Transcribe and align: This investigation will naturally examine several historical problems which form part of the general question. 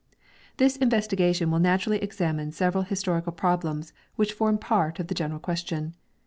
This 0.57 0.77
investigation 0.77 1.51
will 1.51 1.59
naturally 1.59 1.99
examine 1.99 2.51
several 2.53 2.83
historical 2.85 3.31
problems 3.31 3.93
which 4.15 4.33
form 4.33 4.57
part 4.57 4.99
of 4.99 5.09
the 5.09 5.13
general 5.13 5.39
question. 5.39 5.93